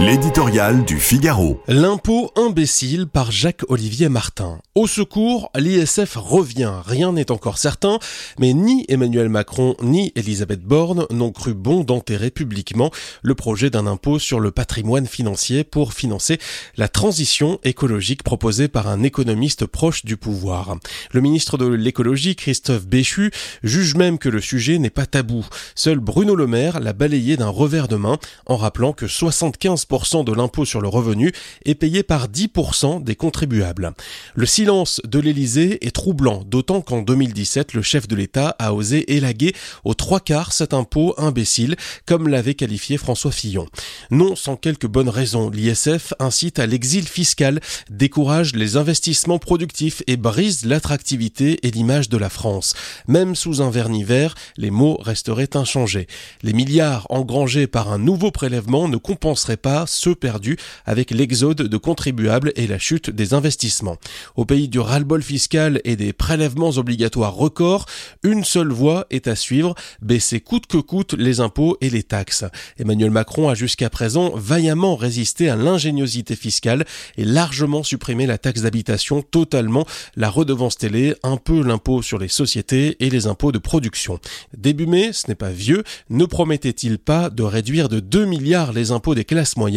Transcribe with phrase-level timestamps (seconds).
[0.00, 1.60] L'éditorial du Figaro.
[1.66, 4.60] L'impôt imbécile par Jacques-Olivier Martin.
[4.76, 6.72] Au secours, l'ISF revient.
[6.86, 7.98] Rien n'est encore certain,
[8.38, 12.92] mais ni Emmanuel Macron ni Elisabeth Borne n'ont cru bon d'enterrer publiquement
[13.22, 16.38] le projet d'un impôt sur le patrimoine financier pour financer
[16.76, 20.76] la transition écologique proposée par un économiste proche du pouvoir.
[21.10, 23.32] Le ministre de l'écologie, Christophe Béchu,
[23.64, 25.44] juge même que le sujet n'est pas tabou.
[25.74, 30.32] Seul Bruno Le Maire l'a balayé d'un revers de main en rappelant que 75 de
[30.32, 31.32] l'impôt sur le revenu
[31.64, 33.94] est payé par 10% des contribuables.
[34.34, 39.14] Le silence de l'Élysée est troublant, d'autant qu'en 2017, le chef de l'État a osé
[39.16, 43.66] élaguer aux trois quarts cet impôt imbécile, comme l'avait qualifié François Fillon.
[44.10, 50.18] Non sans quelques bonnes raisons, l'ISF incite à l'exil fiscal, décourage les investissements productifs et
[50.18, 52.74] brise l'attractivité et l'image de la France.
[53.08, 56.08] Même sous un vernis vert, les mots resteraient inchangés.
[56.42, 60.56] Les milliards engrangés par un nouveau prélèvement ne compenseraient pas ceux perdus
[60.86, 63.96] avec l'exode de contribuables et la chute des investissements.
[64.36, 67.86] Au pays du ras-le-bol fiscal et des prélèvements obligatoires records,
[68.22, 72.44] une seule voie est à suivre, baisser coûte que coûte les impôts et les taxes.
[72.78, 76.84] Emmanuel Macron a jusqu'à présent vaillamment résisté à l'ingéniosité fiscale
[77.16, 82.28] et largement supprimé la taxe d'habitation totalement, la redevance télé, un peu l'impôt sur les
[82.28, 84.18] sociétés et les impôts de production.
[84.56, 88.90] Début mai, ce n'est pas vieux, ne promettait-il pas de réduire de 2 milliards les
[88.90, 89.67] impôts des classes moyennes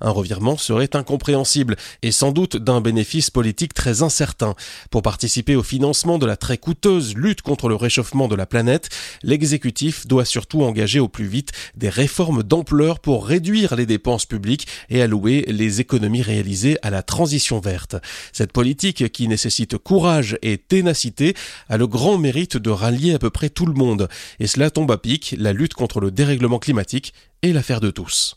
[0.00, 4.54] un revirement serait incompréhensible et sans doute d'un bénéfice politique très incertain.
[4.90, 8.88] Pour participer au financement de la très coûteuse lutte contre le réchauffement de la planète,
[9.22, 14.66] l'exécutif doit surtout engager au plus vite des réformes d'ampleur pour réduire les dépenses publiques
[14.88, 17.96] et allouer les économies réalisées à la transition verte.
[18.32, 21.34] Cette politique qui nécessite courage et ténacité
[21.68, 24.08] a le grand mérite de rallier à peu près tout le monde.
[24.40, 28.32] Et cela tombe à pic, la lutte contre le dérèglement climatique est l'affaire de tous.